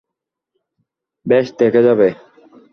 [1.25, 2.07] বেশ, দেখা যাবে।